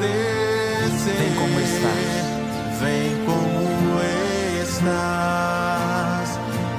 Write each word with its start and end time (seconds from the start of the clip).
abastecer. 0.00 1.16
Vem 1.16 1.34
como 1.34 1.60
estás. 1.60 2.30
Vem 2.80 3.24
como 3.26 4.00
estás, 4.62 6.28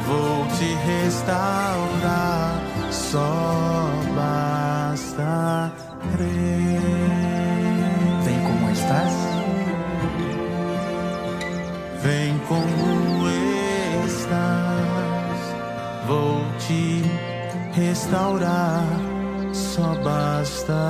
vou 0.08 0.46
te 0.58 0.76
restaurar. 0.86 2.62
Só 2.92 3.90
basta 4.16 5.72
crer. 6.16 6.82
Vem 8.26 8.40
como 8.44 8.70
estás. 8.72 9.14
Vem 12.04 12.40
como 12.48 13.28
estás, 14.08 15.42
vou 16.08 16.42
te 16.68 17.04
restaurar. 17.80 18.88
Só 19.54 19.96
basta 20.04 20.82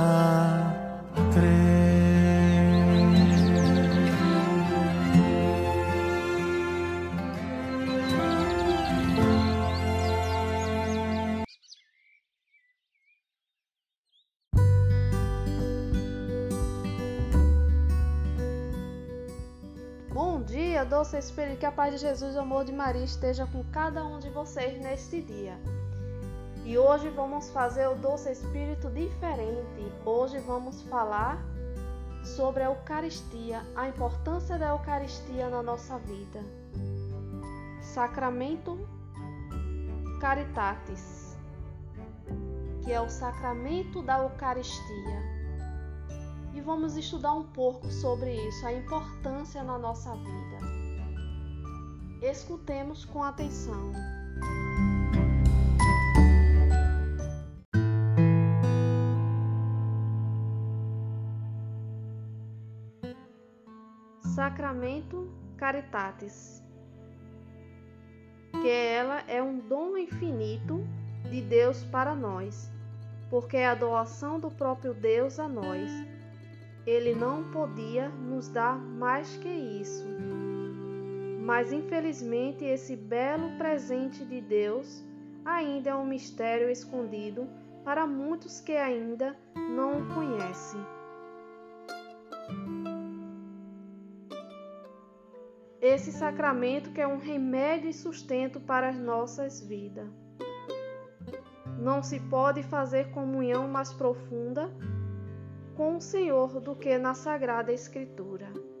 crer. 1.34 1.71
Dia, 20.92 20.98
doce 20.98 21.16
Espírito, 21.16 21.58
que 21.58 21.64
a 21.64 21.72
paz 21.72 21.94
de 21.94 21.98
Jesus 21.98 22.34
e 22.34 22.38
o 22.38 22.42
amor 22.42 22.66
de 22.66 22.72
Maria 22.72 23.02
esteja 23.02 23.46
com 23.46 23.64
cada 23.72 24.04
um 24.04 24.18
de 24.18 24.28
vocês 24.28 24.78
neste 24.78 25.22
dia. 25.22 25.58
E 26.66 26.76
hoje 26.76 27.08
vamos 27.08 27.48
fazer 27.48 27.88
o 27.88 27.94
doce 27.94 28.30
Espírito 28.30 28.90
diferente. 28.90 29.90
Hoje 30.04 30.38
vamos 30.40 30.82
falar 30.82 31.42
sobre 32.22 32.62
a 32.62 32.66
Eucaristia, 32.66 33.62
a 33.74 33.88
importância 33.88 34.58
da 34.58 34.68
Eucaristia 34.68 35.48
na 35.48 35.62
nossa 35.62 35.98
vida. 35.98 36.40
Sacramento 37.80 38.78
Caritatis, 40.20 41.38
que 42.84 42.92
é 42.92 43.00
o 43.00 43.08
sacramento 43.08 44.02
da 44.02 44.18
Eucaristia 44.18 45.32
e 46.54 46.60
vamos 46.60 46.98
estudar 46.98 47.32
um 47.32 47.44
pouco 47.44 47.90
sobre 47.90 48.34
isso, 48.48 48.66
a 48.66 48.72
importância 48.74 49.62
na 49.62 49.78
nossa 49.78 50.14
vida. 50.16 50.51
Escutemos 52.22 53.04
com 53.04 53.22
atenção. 53.22 53.92
Sacramento 64.20 65.30
Caritatis, 65.56 66.62
que 68.52 68.68
ela 68.68 69.20
é 69.28 69.42
um 69.42 69.58
dom 69.58 69.96
infinito 69.96 70.86
de 71.28 71.42
Deus 71.42 71.82
para 71.84 72.14
nós, 72.14 72.70
porque 73.28 73.56
é 73.56 73.66
a 73.66 73.74
doação 73.74 74.38
do 74.38 74.50
próprio 74.50 74.94
Deus 74.94 75.38
a 75.38 75.48
nós 75.48 75.90
ele 76.86 77.14
não 77.14 77.44
podia 77.44 78.08
nos 78.08 78.48
dar 78.48 78.76
mais 78.76 79.36
que 79.36 79.48
isso. 79.48 80.04
Mas 81.42 81.72
infelizmente 81.72 82.64
esse 82.64 82.94
belo 82.94 83.58
presente 83.58 84.24
de 84.24 84.40
Deus 84.40 85.04
ainda 85.44 85.90
é 85.90 85.94
um 85.94 86.06
mistério 86.06 86.70
escondido 86.70 87.48
para 87.84 88.06
muitos 88.06 88.60
que 88.60 88.76
ainda 88.76 89.36
não 89.56 90.02
o 90.02 90.14
conhecem. 90.14 90.80
Esse 95.80 96.12
sacramento 96.12 96.92
que 96.92 97.00
é 97.00 97.08
um 97.08 97.18
remédio 97.18 97.90
e 97.90 97.92
sustento 97.92 98.60
para 98.60 98.90
as 98.90 98.96
nossas 98.96 99.60
vidas. 99.60 100.08
Não 101.76 102.04
se 102.04 102.20
pode 102.20 102.62
fazer 102.62 103.10
comunhão 103.10 103.66
mais 103.66 103.92
profunda 103.92 104.72
com 105.76 105.96
o 105.96 106.00
Senhor 106.00 106.60
do 106.60 106.76
que 106.76 106.96
na 106.98 107.14
Sagrada 107.14 107.72
Escritura. 107.72 108.71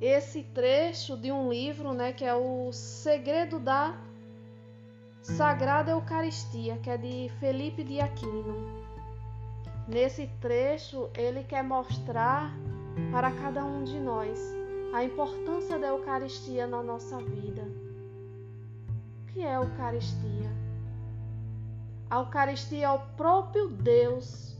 Esse 0.00 0.42
trecho 0.42 1.16
de 1.16 1.30
um 1.30 1.50
livro, 1.50 1.92
né, 1.92 2.12
que 2.12 2.24
é 2.24 2.34
o 2.34 2.72
Segredo 2.72 3.58
da 3.58 3.94
Sagrada 5.20 5.90
Eucaristia, 5.90 6.78
que 6.78 6.88
é 6.88 6.96
de 6.96 7.30
Felipe 7.38 7.84
de 7.84 8.00
Aquino. 8.00 8.80
Nesse 9.86 10.26
trecho, 10.40 11.10
ele 11.14 11.44
quer 11.44 11.62
mostrar 11.62 12.50
para 13.12 13.30
cada 13.30 13.62
um 13.64 13.84
de 13.84 13.98
nós 14.00 14.38
a 14.94 15.04
importância 15.04 15.78
da 15.78 15.88
Eucaristia 15.88 16.66
na 16.66 16.82
nossa 16.82 17.18
vida. 17.18 17.62
O 19.22 19.26
que 19.32 19.42
é 19.42 19.54
a 19.54 19.60
Eucaristia? 19.60 20.50
A 22.08 22.20
Eucaristia 22.20 22.86
é 22.86 22.90
o 22.90 22.98
próprio 23.16 23.68
Deus 23.68 24.56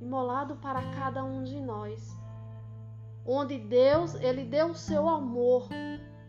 imolado 0.00 0.56
para 0.56 0.80
cada 0.96 1.22
um 1.22 1.44
de 1.44 1.60
nós. 1.60 2.21
Onde 3.24 3.58
Deus, 3.58 4.14
ele 4.16 4.44
deu 4.44 4.68
o 4.68 4.74
seu 4.74 5.08
amor 5.08 5.68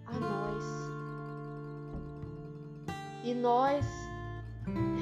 a 0.05 0.13
nós. 0.19 0.63
E 3.23 3.33
nós 3.33 3.85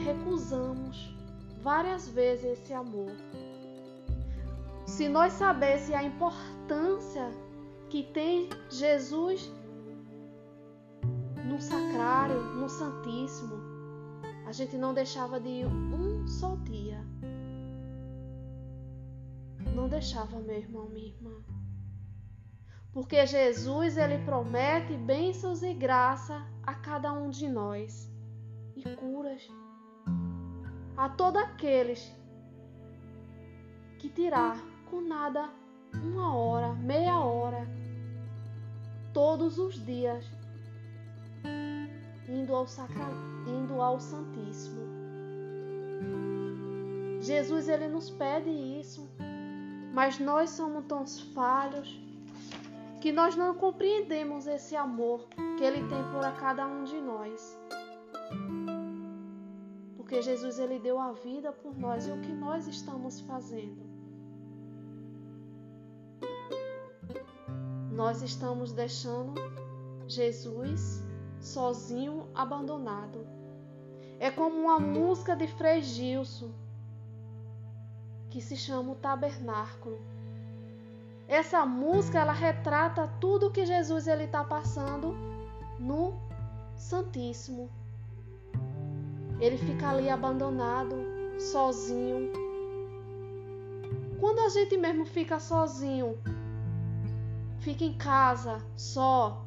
recusamos 0.06 1.14
várias 1.62 2.08
vezes 2.08 2.60
esse 2.60 2.74
amor. 2.74 3.12
Se 4.86 5.10
nós 5.10 5.34
sabéssemos 5.34 6.00
a 6.00 6.04
importância 6.04 7.30
que 7.90 8.04
tem 8.04 8.50
Jesus 8.70 9.52
no 11.46 11.60
sacrário, 11.60 12.42
no 12.56 12.70
Santíssimo, 12.70 13.60
a 14.46 14.52
gente 14.52 14.78
não 14.78 14.94
deixava 14.94 15.40
de 15.40 15.50
ir 15.50 15.66
um 15.66 16.26
só 16.28 16.56
dia 16.58 17.02
não 19.76 19.88
deixava 19.88 20.40
meu 20.40 20.58
irmão, 20.58 20.88
minha 20.90 21.08
irmã. 21.08 21.32
Porque 22.94 23.26
Jesus 23.26 23.98
ele 23.98 24.18
promete 24.26 24.96
bênçãos 24.98 25.64
e 25.64 25.74
graça 25.74 26.46
a 26.64 26.74
cada 26.74 27.14
um 27.14 27.30
de 27.30 27.48
nós 27.48 28.10
e 28.76 28.84
curas 28.96 29.50
a 30.98 31.10
todos 31.10 31.42
aqueles 31.42 32.14
que 33.98 34.10
tirar 34.10 34.58
com 34.90 35.02
nada 35.02 35.50
uma 35.94 36.36
hora, 36.36 36.74
meia 36.74 37.20
hora, 37.20 37.68
todos 39.14 39.58
os 39.58 39.84
dias, 39.86 40.26
indo 42.28 42.54
ao, 42.54 42.68
sacra... 42.68 43.10
indo 43.48 43.82
ao 43.82 44.00
Santíssimo. 44.00 44.82
Jesus 47.22 47.68
ele 47.68 47.88
nos 47.88 48.10
pede 48.10 48.50
isso 48.50 49.10
mas 49.94 50.20
nós 50.20 50.52
somos 50.52 50.86
tão 50.86 51.06
falhos 51.06 52.00
que 53.02 53.12
nós 53.12 53.36
não 53.36 53.56
compreendemos 53.56 54.46
esse 54.46 54.76
amor 54.76 55.28
que 55.58 55.64
ele 55.64 55.80
tem 55.90 56.04
por 56.12 56.22
cada 56.40 56.68
um 56.68 56.84
de 56.84 57.02
nós. 57.02 57.60
Porque 59.98 60.22
Jesus 60.22 60.60
ele 60.60 60.78
deu 60.78 61.00
a 61.00 61.12
vida 61.12 61.52
por 61.52 61.76
nós 61.76 62.08
e 62.08 62.12
o 62.12 62.22
que 62.22 62.32
nós 62.32 62.68
estamos 62.68 63.20
fazendo? 63.22 63.90
Nós 67.92 68.22
estamos 68.22 68.72
deixando 68.72 69.34
Jesus 70.08 71.04
sozinho, 71.40 72.28
abandonado. 72.36 73.26
É 74.20 74.30
como 74.30 74.56
uma 74.56 74.80
música 74.80 75.36
de 75.36 75.48
Frei 75.48 75.82
Gilson 75.82 76.52
que 78.30 78.40
se 78.40 78.56
chama 78.56 78.92
o 78.92 78.96
Tabernáculo. 78.96 80.00
Essa 81.32 81.66
música 81.66 82.20
ela 82.20 82.34
retrata 82.34 83.08
tudo 83.22 83.52
que 83.52 83.66
Jesus 83.66 84.06
ele 84.06 84.26
está 84.26 84.44
passando 84.44 85.16
no 85.80 86.20
Santíssimo. 86.76 87.70
Ele 89.40 89.58
fica 89.58 89.92
ali 89.92 90.10
abandonado, 90.10 90.94
sozinho. 91.40 92.34
Quando 94.20 94.40
a 94.40 94.50
gente 94.50 94.76
mesmo 94.76 95.06
fica 95.06 95.40
sozinho, 95.40 96.18
fica 97.62 97.86
em 97.86 97.98
casa, 97.98 98.58
só, 98.76 99.46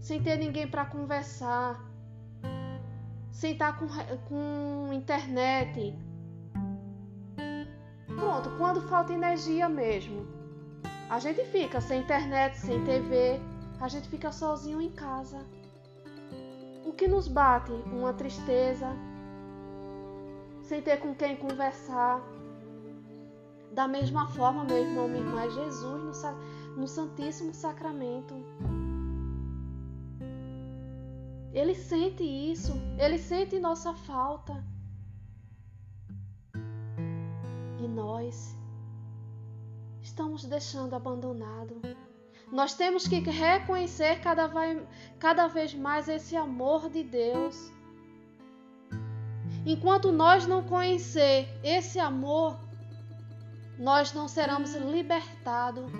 sem 0.00 0.20
ter 0.20 0.36
ninguém 0.36 0.66
para 0.66 0.86
conversar, 0.86 1.88
sem 3.30 3.52
estar 3.52 3.74
tá 3.74 3.78
com, 3.78 3.86
com 4.28 4.92
internet, 4.92 5.96
Pronto, 8.16 8.50
quando 8.56 8.80
falta 8.80 9.12
energia 9.12 9.68
mesmo, 9.68 10.35
a 11.08 11.18
gente 11.20 11.44
fica 11.44 11.80
sem 11.80 12.00
internet, 12.00 12.58
sem 12.58 12.82
TV, 12.84 13.40
a 13.80 13.88
gente 13.88 14.08
fica 14.08 14.32
sozinho 14.32 14.80
em 14.80 14.90
casa. 14.90 15.38
O 16.84 16.92
que 16.92 17.06
nos 17.06 17.28
bate? 17.28 17.70
Uma 17.70 18.12
tristeza, 18.12 18.88
sem 20.62 20.82
ter 20.82 20.98
com 20.98 21.14
quem 21.14 21.36
conversar. 21.36 22.20
Da 23.72 23.86
mesma 23.86 24.28
forma, 24.28 24.64
meu 24.64 24.78
irmão, 24.78 25.06
minha 25.06 25.20
irmã, 25.20 25.42
é 25.42 25.50
Jesus 25.50 26.22
no, 26.24 26.80
no 26.80 26.88
Santíssimo 26.88 27.54
Sacramento. 27.54 28.34
Ele 31.52 31.74
sente 31.74 32.24
isso, 32.24 32.72
ele 32.98 33.18
sente 33.18 33.60
nossa 33.60 33.94
falta. 33.94 34.64
E 37.78 37.86
nós 37.86 38.56
estamos 40.16 40.46
deixando 40.46 40.94
abandonado. 40.96 41.78
Nós 42.50 42.72
temos 42.72 43.06
que 43.06 43.18
reconhecer 43.18 44.18
cada 44.22 44.46
vez, 44.46 44.82
cada 45.18 45.46
vez 45.46 45.74
mais 45.74 46.08
esse 46.08 46.34
amor 46.34 46.88
de 46.88 47.04
Deus. 47.04 47.70
Enquanto 49.66 50.10
nós 50.10 50.46
não 50.46 50.62
conhecer 50.62 51.46
esse 51.62 51.98
amor, 51.98 52.58
nós 53.78 54.14
não 54.14 54.26
seremos 54.26 54.74
libertados 54.74 55.92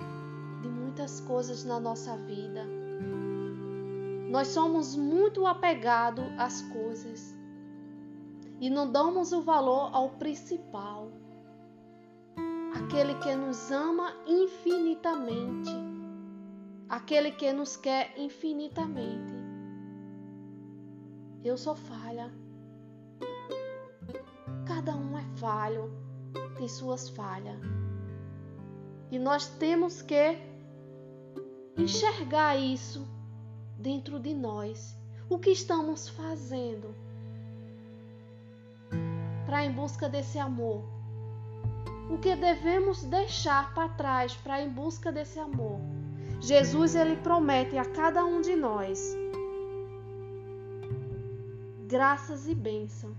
de 0.63 0.67
muitas 0.67 1.19
coisas 1.19 1.63
na 1.63 1.79
nossa 1.79 2.17
vida. 2.17 2.65
Nós 4.31 4.47
somos 4.47 4.95
muito 4.95 5.45
apegados 5.45 6.25
às 6.39 6.63
coisas 6.63 7.35
e 8.59 8.67
não 8.67 8.91
damos 8.91 9.31
o 9.31 9.43
valor 9.43 9.91
ao 9.93 10.09
principal, 10.09 11.11
aquele 12.87 13.15
que 13.15 13.35
nos 13.35 13.69
ama 13.69 14.15
infinitamente, 14.25 15.69
aquele 16.87 17.31
que 17.31 17.51
nos 17.51 17.75
quer 17.75 18.13
infinitamente. 18.17 19.35
Eu 21.43 21.57
sou 21.57 21.75
falha. 21.75 22.31
Cada 24.65 24.95
um 24.95 25.17
é 25.17 25.23
falho, 25.35 25.91
tem 26.57 26.69
suas 26.69 27.09
falhas. 27.09 27.59
E 29.11 29.19
nós 29.19 29.47
temos 29.47 30.01
que 30.01 30.37
enxergar 31.77 32.55
isso 32.55 33.05
dentro 33.77 34.17
de 34.17 34.33
nós. 34.33 34.97
O 35.29 35.37
que 35.37 35.49
estamos 35.49 36.07
fazendo 36.07 36.95
para 39.45 39.65
em 39.65 39.73
busca 39.73 40.07
desse 40.07 40.39
amor? 40.39 40.96
O 42.09 42.17
que 42.17 42.35
devemos 42.35 43.03
deixar 43.03 43.73
para 43.73 43.89
trás 43.89 44.35
para 44.35 44.61
em 44.61 44.69
busca 44.69 45.11
desse 45.11 45.39
amor? 45.39 45.79
Jesus 46.39 46.95
ele 46.95 47.17
promete 47.17 47.77
a 47.77 47.85
cada 47.85 48.23
um 48.23 48.41
de 48.41 48.55
nós 48.55 49.15
graças 51.87 52.47
e 52.47 52.53
bênção. 52.53 53.15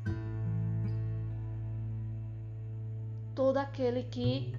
Todo 3.35 3.57
aquele 3.57 4.03
que 4.05 4.55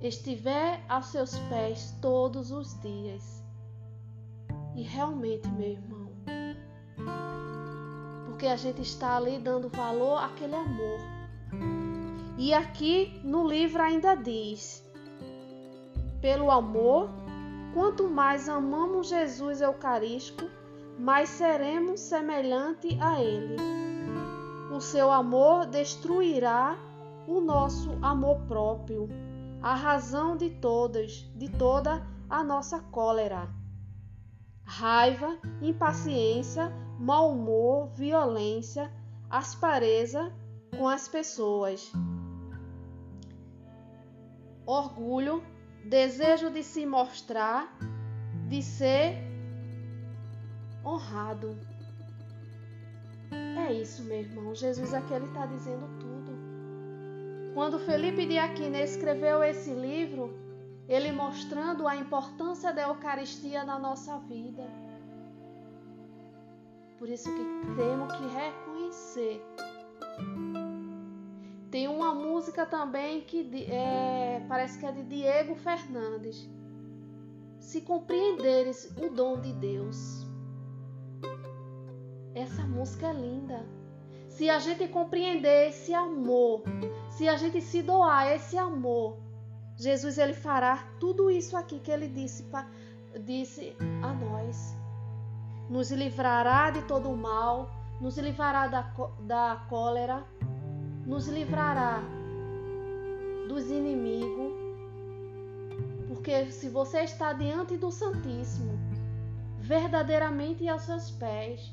estiver 0.00 0.82
aos 0.88 1.06
seus 1.06 1.38
pés 1.50 1.96
todos 2.00 2.50
os 2.50 2.80
dias 2.80 3.42
e 4.74 4.82
realmente, 4.82 5.46
meu 5.48 5.70
irmão, 5.70 6.08
porque 8.26 8.46
a 8.46 8.56
gente 8.56 8.80
está 8.80 9.16
ali 9.16 9.38
dando 9.38 9.68
valor 9.68 10.18
àquele 10.18 10.56
amor. 10.56 10.98
E 12.44 12.52
aqui 12.52 13.20
no 13.22 13.46
livro 13.46 13.80
ainda 13.80 14.16
diz: 14.16 14.84
pelo 16.20 16.50
amor, 16.50 17.08
quanto 17.72 18.08
mais 18.10 18.48
amamos 18.48 19.10
Jesus 19.10 19.60
Eucarístico, 19.60 20.50
mais 20.98 21.28
seremos 21.28 22.00
semelhante 22.00 22.98
a 23.00 23.22
Ele. 23.22 23.54
O 24.74 24.80
seu 24.80 25.12
amor 25.12 25.66
destruirá 25.66 26.76
o 27.28 27.40
nosso 27.40 27.96
amor 28.02 28.40
próprio, 28.48 29.08
a 29.62 29.76
razão 29.76 30.36
de 30.36 30.50
todas, 30.50 31.24
de 31.36 31.48
toda 31.48 32.04
a 32.28 32.42
nossa 32.42 32.80
cólera 32.80 33.48
raiva, 34.64 35.38
impaciência, 35.60 36.72
mau 36.98 37.30
humor, 37.30 37.86
violência, 37.94 38.92
aspareza 39.30 40.32
com 40.76 40.88
as 40.88 41.06
pessoas, 41.06 41.92
orgulho, 44.66 45.42
desejo 45.84 46.50
de 46.50 46.62
se 46.62 46.86
mostrar, 46.86 47.76
de 48.48 48.62
ser 48.62 49.16
honrado. 50.84 51.56
É 53.66 53.72
isso, 53.72 54.02
meu 54.04 54.18
irmão. 54.18 54.54
Jesus 54.54 54.92
aqui 54.92 55.12
ele 55.14 55.26
está 55.26 55.46
dizendo 55.46 55.86
tudo. 55.98 56.32
Quando 57.54 57.78
Felipe 57.78 58.26
de 58.26 58.38
Aquino 58.38 58.76
escreveu 58.76 59.42
esse 59.42 59.70
livro, 59.72 60.34
ele 60.88 61.12
mostrando 61.12 61.86
a 61.86 61.96
importância 61.96 62.72
da 62.72 62.82
Eucaristia 62.82 63.64
na 63.64 63.78
nossa 63.78 64.18
vida. 64.18 64.64
Por 66.98 67.08
isso 67.08 67.28
que 67.34 67.74
temos 67.76 68.12
que 68.12 68.26
reconhecer. 68.28 69.42
Música 72.42 72.66
também 72.66 73.20
que 73.20 73.48
é, 73.70 74.44
parece 74.48 74.76
que 74.76 74.84
é 74.84 74.90
de 74.90 75.04
Diego 75.04 75.54
Fernandes. 75.54 76.50
Se 77.60 77.82
compreenderes 77.82 78.92
o 79.00 79.08
dom 79.10 79.40
de 79.40 79.52
Deus. 79.52 80.26
Essa 82.34 82.64
música 82.64 83.06
é 83.06 83.12
linda. 83.12 83.64
Se 84.28 84.50
a 84.50 84.58
gente 84.58 84.88
compreender 84.88 85.68
esse 85.68 85.94
amor, 85.94 86.64
se 87.10 87.28
a 87.28 87.36
gente 87.36 87.60
se 87.60 87.80
doar 87.80 88.32
esse 88.32 88.58
amor, 88.58 89.18
Jesus 89.76 90.18
ele 90.18 90.34
fará 90.34 90.84
tudo 90.98 91.30
isso 91.30 91.56
aqui 91.56 91.78
que 91.78 91.92
ele 91.92 92.08
disse, 92.08 92.44
disse 93.24 93.76
a 94.02 94.12
nós. 94.12 94.74
Nos 95.70 95.92
livrará 95.92 96.72
de 96.72 96.82
todo 96.88 97.08
o 97.08 97.16
mal, 97.16 97.70
nos 98.00 98.18
livrará 98.18 98.66
da, 98.66 98.92
da 99.20 99.64
cólera, 99.68 100.24
nos 101.06 101.28
livrará 101.28 102.02
dos 103.52 103.70
inimigos. 103.70 104.52
Porque 106.08 106.50
se 106.50 106.68
você 106.68 107.00
está 107.00 107.32
diante 107.32 107.76
do 107.76 107.90
Santíssimo, 107.90 108.78
verdadeiramente 109.58 110.68
aos 110.68 110.82
seus 110.82 111.10
pés, 111.10 111.72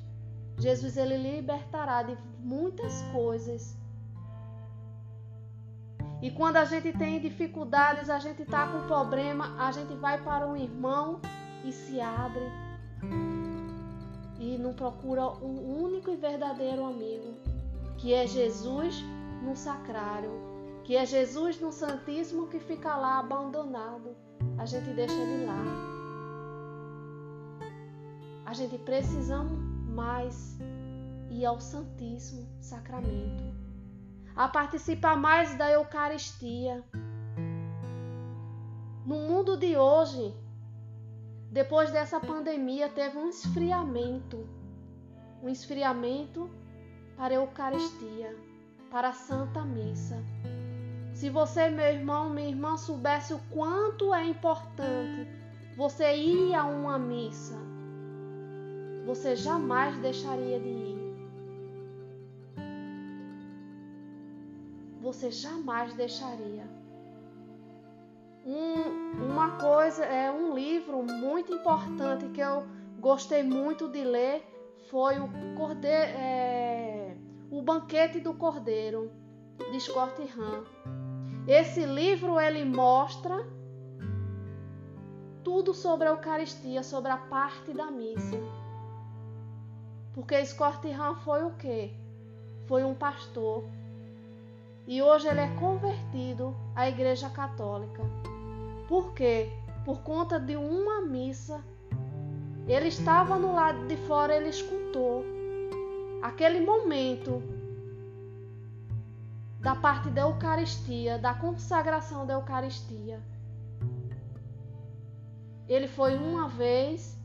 Jesus 0.58 0.98
ele 0.98 1.18
libertará 1.18 2.04
de 2.04 2.18
muitas 2.40 3.02
coisas 3.14 3.78
e 6.22 6.30
quando 6.30 6.58
a 6.58 6.66
gente 6.66 6.92
tem 6.92 7.22
dificuldades, 7.22 8.10
a 8.10 8.20
gente 8.20 8.42
está 8.42 8.68
com 8.68 8.86
problema, 8.88 9.56
a 9.58 9.72
gente 9.72 9.94
vai 9.96 10.22
para 10.22 10.46
um 10.46 10.56
irmão 10.56 11.22
e 11.64 11.72
se 11.72 12.02
abre. 12.02 12.44
E 14.38 14.58
não 14.58 14.74
procura 14.74 15.30
um 15.42 15.82
único 15.82 16.12
e 16.12 16.18
verdadeiro 16.18 16.84
amigo, 16.86 17.36
que 17.98 18.14
é 18.14 18.28
Jesus 18.28 19.02
no 19.42 19.56
sacrário, 19.56 20.49
que 20.89 20.98
é 20.98 21.05
Jesus 21.05 21.62
no 21.62 21.72
Santíssimo 21.72 22.48
que 22.48 22.60
fica 22.60 22.96
lá 22.96 23.19
abandonado. 23.19 24.17
A 24.58 24.65
gente 24.65 24.89
deixa 24.89 25.13
ele 25.13 25.46
lá. 25.46 25.63
A 28.43 28.53
gente 28.55 28.75
precisamos 28.79 29.60
mais 29.88 30.58
ir 31.29 31.46
ao 31.46 31.62
Santíssimo 31.62 32.50
Sacramento 32.60 33.43
a 34.36 34.48
participar 34.48 35.15
mais 35.15 35.55
da 35.60 35.69
Eucaristia. 35.69 36.84
No 39.05 39.19
mundo 39.27 39.58
de 39.58 39.77
hoje, 39.77 40.34
depois 41.51 41.91
dessa 41.91 42.19
pandemia, 42.19 42.89
teve 42.89 43.15
um 43.15 43.29
esfriamento 43.29 44.43
um 45.43 45.50
esfriamento 45.50 46.50
para 47.15 47.36
a 47.36 47.38
Eucaristia, 47.38 48.36
para 48.89 49.10
a 49.10 49.13
Santa 49.13 49.63
Missa. 49.63 50.17
Se 51.20 51.30
você, 51.30 51.70
meu 51.70 51.86
irmão, 51.86 52.30
minha 52.30 52.48
irmã, 52.48 52.78
soubesse 52.78 53.34
o 53.34 53.42
quanto 53.52 54.14
é 54.14 54.24
importante 54.26 55.28
você 55.76 56.16
ir 56.16 56.56
a 56.56 56.64
uma 56.64 56.98
missa, 56.98 57.58
você 59.06 59.36
jamais 59.36 59.98
deixaria 59.98 60.58
de 60.62 60.70
ir. 60.70 61.00
você 65.02 65.30
jamais 65.30 65.94
deixaria. 65.94 66.66
Um, 68.46 69.32
uma 69.32 69.58
coisa, 69.58 70.06
é 70.06 70.32
um 70.32 70.54
livro 70.54 71.04
muito 71.04 71.54
importante 71.54 72.30
que 72.30 72.40
eu 72.40 72.66
gostei 72.98 73.44
muito 73.44 73.90
de 73.90 74.06
ler 74.06 74.42
foi 74.90 75.20
o, 75.20 75.30
Cordeiro, 75.58 76.12
é, 76.18 77.18
o 77.52 77.62
Banquete 77.62 78.22
do 78.22 78.34
Cordeiro. 78.34 79.12
de 79.72 79.80
Scott 79.82 80.22
Hahn. 80.22 81.09
Esse 81.50 81.84
livro 81.84 82.39
ele 82.39 82.63
mostra 82.63 83.44
tudo 85.44 85.74
sobre 85.74 86.08
a 86.08 86.12
Eucaristia, 86.12 86.84
sobre 86.84 87.10
a 87.10 87.18
parte 87.18 87.74
da 87.74 87.89
missa. 87.89 88.38
Porque 90.13 90.46
Scott 90.46 90.88
Hahn 90.91 91.15
foi 91.15 91.44
o 91.44 91.50
quê? 91.56 91.89
Foi 92.68 92.84
um 92.84 92.94
pastor. 92.94 93.63
E 94.86 95.01
hoje 95.01 95.27
ele 95.27 95.39
é 95.39 95.48
convertido 95.56 96.56
à 96.75 96.88
Igreja 96.88 97.32
Católica. 97.32 98.03
Por 98.88 99.15
quê? 99.15 99.50
Por 99.84 100.01
conta 100.01 100.39
de 100.39 100.56
uma 100.56 101.01
missa. 101.01 101.63
Ele 102.68 102.89
estava 102.89 103.39
no 103.39 103.56
lado 103.56 103.88
de 103.88 103.98
fora, 103.98 104.36
ele 104.36 104.50
escutou 104.50 105.25
aquele 106.22 106.62
momento 106.62 107.41
da 109.60 109.75
parte 109.75 110.10
da 110.10 110.22
Eucaristia, 110.22 111.18
da 111.18 111.34
consagração 111.34 112.25
da 112.25 112.34
Eucaristia. 112.34 113.22
Ele 115.68 115.88
foi 115.88 116.16
uma 116.16 116.48
vez, 116.48 117.18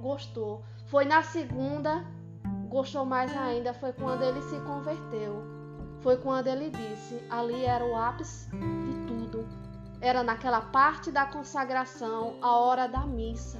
gostou. 0.00 0.62
Foi 0.86 1.04
na 1.04 1.22
segunda, 1.22 2.04
gostou 2.68 3.04
mais 3.04 3.34
ainda. 3.36 3.72
Foi 3.72 3.92
quando 3.92 4.22
ele 4.22 4.42
se 4.42 4.58
converteu. 4.60 5.42
Foi 6.00 6.16
quando 6.16 6.48
ele 6.48 6.70
disse: 6.70 7.22
ali 7.30 7.64
era 7.64 7.84
o 7.84 7.96
ápice 7.96 8.50
de 8.50 9.06
tudo. 9.06 9.46
Era 10.00 10.22
naquela 10.22 10.60
parte 10.60 11.10
da 11.10 11.24
consagração, 11.24 12.36
a 12.42 12.56
hora 12.56 12.86
da 12.86 13.06
missa. 13.06 13.58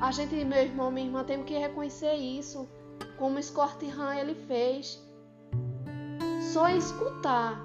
A 0.00 0.12
gente, 0.12 0.44
meu 0.44 0.62
irmão, 0.62 0.90
minha 0.90 1.06
irmã, 1.06 1.24
temos 1.24 1.46
que 1.46 1.58
reconhecer 1.58 2.14
isso, 2.14 2.68
como 3.16 3.42
Scott 3.42 3.84
Hahn 3.90 4.14
ele 4.14 4.34
fez. 4.46 5.02
Só 6.52 6.66
escutar 6.70 7.60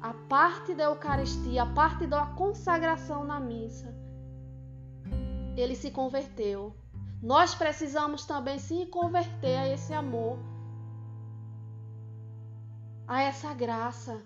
a 0.00 0.14
parte 0.30 0.74
da 0.74 0.84
Eucaristia, 0.84 1.64
a 1.64 1.66
parte 1.66 2.06
da 2.06 2.24
consagração 2.24 3.22
na 3.22 3.38
missa, 3.38 3.94
ele 5.54 5.74
se 5.74 5.90
converteu. 5.90 6.74
Nós 7.22 7.54
precisamos 7.54 8.24
também 8.24 8.58
se 8.58 8.86
converter 8.86 9.58
a 9.58 9.68
esse 9.68 9.92
amor, 9.92 10.38
a 13.06 13.20
essa 13.20 13.52
graça. 13.52 14.22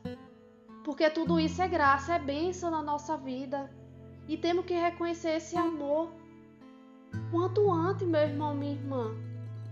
Porque 0.85 1.11
tudo 1.11 1.41
isso 1.41 1.61
é 1.61 1.67
graça, 1.67 2.15
é 2.15 2.19
bênção 2.21 2.71
na 2.71 2.83
nossa 2.83 3.17
vida. 3.17 3.69
E 4.29 4.37
temos 4.37 4.65
que 4.65 4.75
reconhecer 4.75 5.31
esse 5.31 5.57
amor. 5.57 6.13
Quanto 7.33 7.69
antes, 7.73 8.07
meu 8.07 8.21
irmão, 8.21 8.55
minha 8.55 8.75
irmã, 8.75 9.11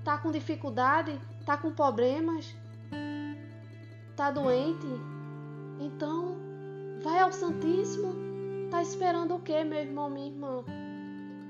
tá 0.03 0.19
com 0.19 0.33
dificuldade, 0.33 1.17
tá 1.45 1.57
com 1.57 1.71
problemas, 1.71 2.53
tá 4.17 4.31
doente, 4.31 4.87
então 5.79 6.37
vai 7.03 7.21
ao 7.21 7.33
Santíssimo. 7.33 8.27
Tá 8.71 8.83
esperando 8.83 9.37
o 9.37 9.41
quê, 9.41 9.63
meu 9.63 9.79
irmão, 9.79 10.11
minha 10.11 10.27
irmã? 10.27 10.65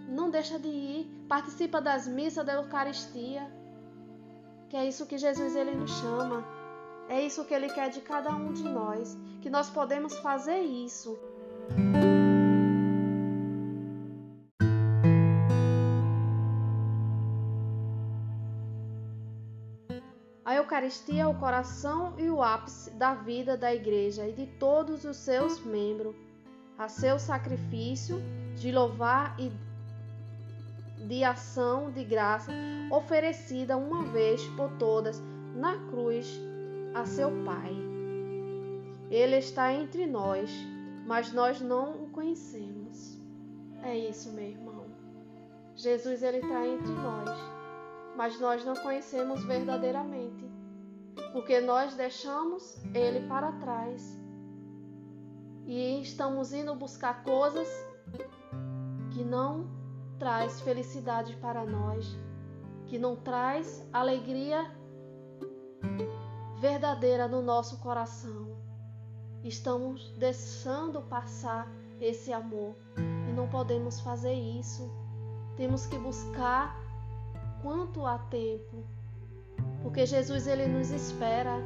Não 0.09 0.29
deixa 0.29 0.59
de 0.59 0.69
ir, 0.69 1.25
participa 1.29 1.81
das 1.81 2.07
missas 2.07 2.45
da 2.45 2.55
Eucaristia. 2.55 3.51
Que 4.69 4.77
é 4.77 4.87
isso 4.87 5.07
que 5.07 5.17
Jesus 5.17 5.55
ele 5.55 5.75
nos 5.75 5.93
chama. 5.93 6.45
É 7.09 7.23
isso 7.23 7.45
que 7.45 7.55
ele 7.55 7.69
quer 7.69 7.89
de 7.89 8.01
cada 8.01 8.31
um 8.31 8.53
de 8.53 8.65
nós, 8.65 9.17
que 9.41 9.49
nós 9.49 9.71
podemos 9.71 10.19
fazer 10.19 10.59
isso. 10.59 11.17
Eucaristia 20.77 21.23
é 21.23 21.27
o 21.27 21.33
coração 21.33 22.13
e 22.19 22.29
o 22.29 22.43
ápice 22.43 22.91
da 22.91 23.15
vida 23.15 23.57
da 23.57 23.75
igreja 23.75 24.29
e 24.29 24.33
de 24.35 24.47
todos 24.59 25.07
os 25.07 25.17
seus 25.17 25.59
membros. 25.65 26.15
A 26.77 26.87
seu 26.87 27.19
sacrifício 27.19 28.21
de 28.57 28.71
louvar 28.71 29.35
e 29.41 29.51
de 31.07 31.25
ação 31.25 31.91
de 31.91 32.05
graça 32.05 32.53
oferecida 32.91 33.75
uma 33.75 34.05
vez 34.05 34.45
por 34.49 34.71
todas 34.73 35.19
na 35.55 35.79
cruz 35.89 36.39
a 36.93 37.07
seu 37.07 37.31
Pai. 37.43 37.75
Ele 39.11 39.39
está 39.39 39.73
entre 39.73 40.05
nós, 40.05 40.51
mas 41.07 41.33
nós 41.33 41.59
não 41.59 42.03
o 42.03 42.11
conhecemos. 42.11 43.19
É 43.83 43.97
isso, 43.97 44.31
meu 44.31 44.45
irmão. 44.45 44.85
Jesus 45.75 46.23
ele 46.23 46.37
está 46.37 46.67
entre 46.67 46.93
nós, 46.93 47.31
mas 48.15 48.39
nós 48.39 48.63
não 48.63 48.75
conhecemos 48.75 49.43
verdadeiramente, 49.43 50.16
porque 51.33 51.61
nós 51.61 51.95
deixamos 51.95 52.83
ele 52.95 53.27
para 53.27 53.53
trás 53.53 54.19
e 55.67 56.01
estamos 56.01 56.53
indo 56.53 56.75
buscar 56.75 57.25
coisas 57.25 57.69
que 59.11 59.25
não 59.25 59.69
traz 60.19 60.61
felicidade 60.61 61.35
para 61.37 61.65
nós, 61.65 62.17
que 62.87 62.99
não 62.99 63.17
traz 63.17 63.87
alegria 63.93 64.71
verdadeira 66.61 67.27
no 67.27 67.43
nosso 67.43 67.79
coração. 67.79 68.57
Estamos 69.43 70.11
deixando 70.19 71.03
passar 71.03 71.69
esse 72.01 72.33
amor 72.33 72.75
e 73.29 73.33
não 73.33 73.49
podemos 73.49 74.01
fazer 74.01 74.35
isso. 74.35 74.91
Temos 75.57 75.87
que 75.87 75.99
buscar 75.99 76.77
quanto 77.63 78.05
há 78.07 78.19
tempo, 78.19 78.85
porque 79.83 80.05
Jesus 80.05 80.47
ele 80.47 80.67
nos 80.67 80.91
espera. 80.91 81.57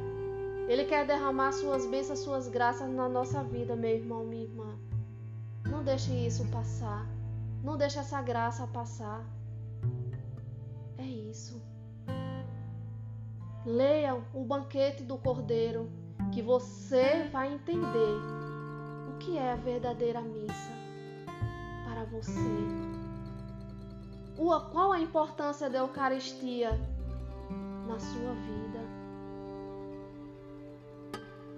Ele 0.67 0.85
quer 0.85 1.05
derramar 1.05 1.51
suas 1.51 1.85
bênçãos, 1.85 2.19
suas 2.19 2.47
graças 2.47 2.89
na 2.89 3.09
nossa 3.09 3.43
vida, 3.43 3.75
meu 3.75 3.89
irmão, 3.89 4.23
minha 4.23 4.43
irmã. 4.43 4.79
Não 5.65 5.83
deixe 5.83 6.13
isso 6.13 6.45
passar. 6.47 7.07
Não 7.63 7.77
deixe 7.77 7.99
essa 7.99 8.21
graça 8.21 8.65
passar. 8.67 9.23
É 10.97 11.03
isso. 11.03 11.61
Leiam 13.65 14.23
o 14.33 14.43
banquete 14.43 15.03
do 15.03 15.17
Cordeiro, 15.17 15.89
que 16.31 16.41
você 16.41 17.27
vai 17.31 17.53
entender 17.53 18.17
o 19.09 19.17
que 19.19 19.37
é 19.37 19.51
a 19.51 19.55
verdadeira 19.55 20.21
missa 20.21 20.71
para 21.83 22.05
você. 22.05 22.39
Qual 24.71 24.91
a 24.91 24.99
importância 24.99 25.69
da 25.69 25.79
Eucaristia 25.79 26.79
na 27.91 27.99
sua 27.99 28.33
vida? 28.35 28.79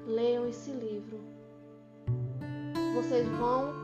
Leiam 0.08 0.48
esse 0.48 0.72
livro. 0.72 1.20
Vocês 2.96 3.28
vão 3.38 3.84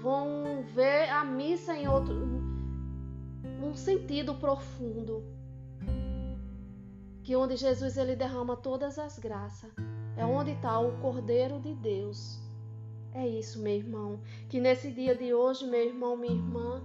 vão 0.00 0.64
ver 0.74 1.10
a 1.10 1.24
missa 1.24 1.76
em 1.76 1.86
outro 1.86 2.14
um 3.62 3.74
sentido 3.74 4.34
profundo 4.36 5.22
que 7.22 7.36
onde 7.36 7.54
Jesus 7.56 7.98
ele 7.98 8.16
derrama 8.16 8.56
todas 8.56 8.98
as 8.98 9.18
graças 9.18 9.70
é 10.16 10.24
onde 10.24 10.52
está 10.52 10.80
o 10.80 10.98
Cordeiro 11.02 11.60
de 11.60 11.74
Deus 11.74 12.40
é 13.12 13.28
isso 13.28 13.60
meu 13.60 13.74
irmão 13.74 14.20
que 14.48 14.58
nesse 14.58 14.90
dia 14.90 15.14
de 15.14 15.34
hoje 15.34 15.66
meu 15.66 15.84
irmão 15.84 16.16
minha 16.16 16.32
irmã 16.32 16.82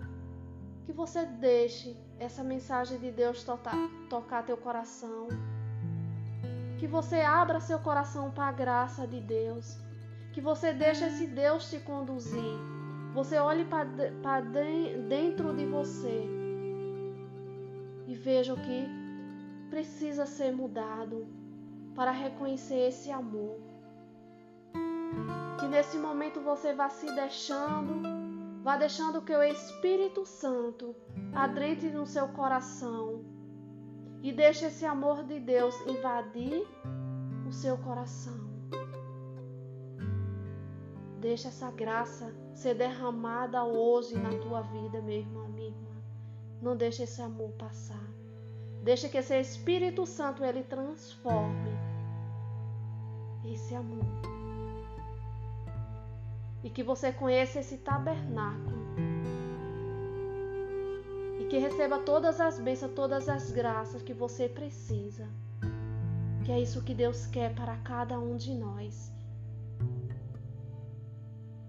que 0.85 0.91
você 0.91 1.25
deixe 1.25 1.95
essa 2.19 2.43
mensagem 2.43 2.97
de 2.99 3.11
Deus 3.11 3.43
tocar, 3.43 3.75
tocar 4.09 4.45
teu 4.45 4.57
coração. 4.57 5.27
Que 6.77 6.87
você 6.87 7.21
abra 7.21 7.59
seu 7.59 7.79
coração 7.79 8.31
para 8.31 8.45
a 8.45 8.51
graça 8.51 9.07
de 9.07 9.19
Deus. 9.19 9.77
Que 10.33 10.41
você 10.41 10.73
deixe 10.73 11.05
esse 11.05 11.27
Deus 11.27 11.69
te 11.69 11.79
conduzir. 11.79 12.59
Você 13.13 13.37
olhe 13.37 13.65
para 13.65 14.41
dentro 15.07 15.55
de 15.55 15.65
você 15.65 16.27
e 18.07 18.13
veja 18.13 18.53
o 18.53 18.57
que 18.57 18.87
precisa 19.69 20.25
ser 20.25 20.51
mudado 20.51 21.25
para 21.95 22.11
reconhecer 22.11 22.89
esse 22.89 23.09
amor. 23.11 23.57
Que 25.59 25.67
nesse 25.67 25.97
momento 25.97 26.41
você 26.41 26.73
vá 26.73 26.89
se 26.89 27.09
deixando, 27.15 28.01
vá 28.65 28.77
deixando 28.77 29.21
que 29.21 29.31
o 29.31 29.43
Espírito 29.43 30.25
Santo 30.25 30.95
adentre 31.35 31.91
no 31.91 32.07
seu 32.07 32.27
coração 32.29 33.23
e 34.23 34.31
deixe 34.33 34.65
esse 34.65 34.83
amor 34.83 35.23
de 35.23 35.39
Deus 35.39 35.75
invadir 35.85 36.65
o 37.47 37.51
seu 37.51 37.77
coração. 37.77 38.33
Deixa 41.19 41.49
essa 41.49 41.69
graça 41.69 42.35
ser 42.55 42.73
derramada 42.73 43.63
hoje 43.63 44.17
na 44.17 44.31
tua 44.39 44.61
vida, 44.61 44.99
meu 44.99 45.19
irmão, 45.19 45.47
minha 45.49 45.67
irmã. 45.67 46.01
Não 46.59 46.75
deixe 46.75 47.03
esse 47.03 47.21
amor 47.21 47.51
passar. 47.51 48.07
Deixa 48.81 49.07
que 49.07 49.17
esse 49.19 49.39
Espírito 49.39 50.07
Santo 50.07 50.43
ele 50.43 50.63
transforme 50.63 51.69
esse 53.45 53.75
amor. 53.75 54.03
E 56.65 56.69
que 56.71 56.81
você 56.81 57.11
conheça 57.13 57.59
esse 57.59 57.77
tabernáculo. 57.77 58.75
E 61.39 61.45
que 61.45 61.59
receba 61.59 61.99
todas 61.99 62.41
as 62.41 62.59
bênçãos, 62.59 62.91
todas 62.93 63.29
as 63.29 63.51
graças 63.51 64.01
que 64.01 64.15
você 64.15 64.49
precisa. 64.49 65.29
Que 66.43 66.51
é 66.51 66.59
isso 66.59 66.81
que 66.81 66.95
Deus 66.95 67.27
quer 67.27 67.53
para 67.53 67.77
cada 67.77 68.19
um 68.19 68.35
de 68.35 68.55
nós. 68.55 69.11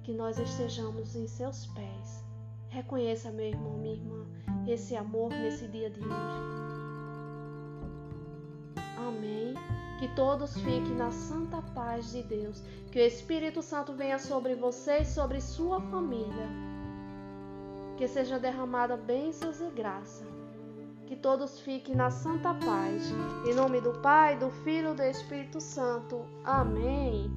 Que 0.02 0.14
nós 0.14 0.38
estejamos 0.38 1.14
em 1.14 1.26
seus 1.26 1.66
pés. 1.66 2.24
Reconheça, 2.70 3.30
meu 3.30 3.48
irmão, 3.48 3.76
minha 3.76 3.96
irmã, 3.96 4.26
esse 4.66 4.96
amor 4.96 5.28
nesse 5.30 5.68
dia 5.68 5.90
de 5.90 6.00
hoje. 6.00 6.56
Amém. 8.96 9.52
Que 9.98 10.08
todos 10.08 10.54
fiquem 10.54 10.94
na 10.94 11.10
santa 11.10 11.62
paz 11.74 12.12
de 12.12 12.22
Deus. 12.22 12.62
Que 12.90 12.98
o 12.98 13.02
Espírito 13.02 13.62
Santo 13.62 13.92
venha 13.92 14.18
sobre 14.18 14.54
você 14.54 14.98
e 14.98 15.04
sobre 15.04 15.40
sua 15.40 15.80
família. 15.80 16.48
Que 17.96 18.06
seja 18.06 18.38
derramada 18.38 18.96
bênçãos 18.96 19.60
e 19.60 19.70
graça. 19.70 20.26
Que 21.06 21.16
todos 21.16 21.60
fiquem 21.60 21.94
na 21.94 22.10
santa 22.10 22.52
paz. 22.54 23.12
Em 23.46 23.54
nome 23.54 23.80
do 23.80 23.92
Pai, 24.00 24.36
do 24.36 24.50
Filho 24.50 24.92
e 24.92 24.96
do 24.96 25.02
Espírito 25.02 25.60
Santo. 25.60 26.26
Amém. 26.44 27.30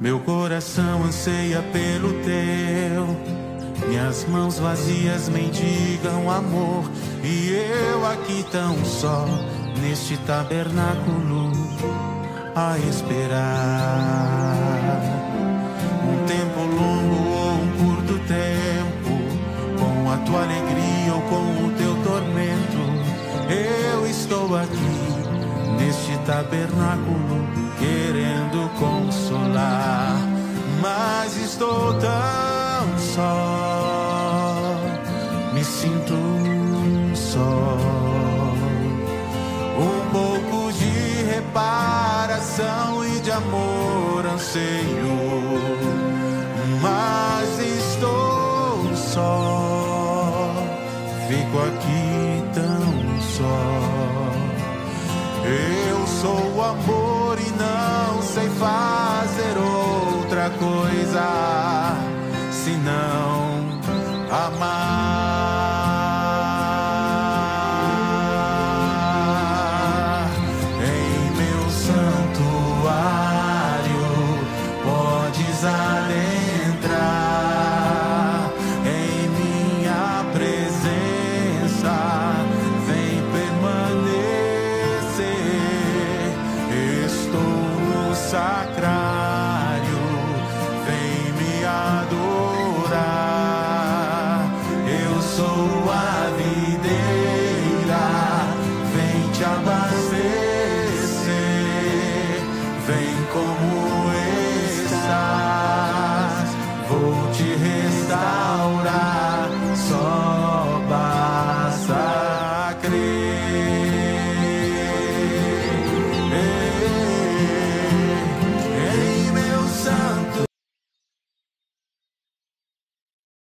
Meu 0.00 0.18
coração 0.18 1.04
anseia 1.04 1.62
pelo 1.72 2.08
teu. 2.24 3.51
Minhas 3.88 4.24
mãos 4.26 4.58
vazias 4.58 5.28
mendigam 5.28 6.30
amor, 6.30 6.84
e 7.22 7.50
eu 7.50 8.06
aqui 8.06 8.44
tão 8.50 8.76
só, 8.84 9.26
neste 9.80 10.16
tabernáculo, 10.18 11.52
a 12.54 12.78
esperar. 12.78 13.42
Um 16.04 16.24
tempo 16.26 16.60
longo 16.60 17.16
ou 17.30 17.52
um 17.52 17.68
curto 17.78 18.18
tempo, 18.26 19.12
com 19.78 20.10
a 20.10 20.16
tua 20.18 20.42
alegria 20.42 21.14
ou 21.14 21.22
com 21.22 21.66
o 21.66 21.72
teu 21.72 21.94
tormento, 22.04 22.82
eu 23.50 24.06
estou 24.06 24.56
aqui, 24.56 25.78
neste 25.78 26.16
tabernáculo, 26.24 27.46
querendo 27.78 28.70
consolar, 28.78 30.16
mas 30.80 31.36
estou 31.36 31.94
tão 31.94 32.61
só 33.02 34.76
me 35.52 35.64
sinto 35.64 36.16
só. 37.14 37.78
Um 39.78 40.10
pouco 40.12 40.72
de 40.72 41.24
reparação 41.34 43.04
e 43.04 43.20
de 43.20 43.30
amor 43.30 44.26
anseio, 44.26 45.18
mas 46.80 47.58
estou 47.58 48.94
só. 48.94 50.54
Fico 51.28 51.58
aqui 51.58 52.42
tão 52.54 53.20
só. 53.20 53.82
Eu 55.44 56.06
sou 56.06 56.56
o 56.56 56.62
amor 56.62 57.38
e 57.38 57.50
não 57.50 58.22
sei 58.22 58.48
fazer 58.50 59.58
outra 59.58 60.50
coisa 60.50 61.81
senão 62.82 63.78
amar. 64.28 65.01